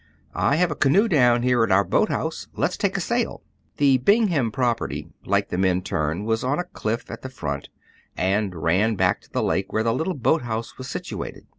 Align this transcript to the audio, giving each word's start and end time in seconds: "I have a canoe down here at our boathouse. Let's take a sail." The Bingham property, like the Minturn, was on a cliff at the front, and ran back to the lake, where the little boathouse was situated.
"I 0.33 0.55
have 0.55 0.71
a 0.71 0.75
canoe 0.75 1.07
down 1.07 1.43
here 1.43 1.63
at 1.63 1.71
our 1.71 1.83
boathouse. 1.83 2.47
Let's 2.55 2.75
take 2.75 2.97
a 2.97 2.99
sail." 2.99 3.43
The 3.77 3.99
Bingham 3.99 4.51
property, 4.51 5.07
like 5.25 5.49
the 5.49 5.59
Minturn, 5.59 6.25
was 6.25 6.43
on 6.43 6.57
a 6.57 6.63
cliff 6.63 7.11
at 7.11 7.21
the 7.21 7.29
front, 7.29 7.69
and 8.17 8.55
ran 8.55 8.95
back 8.95 9.21
to 9.21 9.29
the 9.31 9.43
lake, 9.43 9.71
where 9.71 9.83
the 9.83 9.93
little 9.93 10.15
boathouse 10.15 10.75
was 10.79 10.89
situated. 10.89 11.45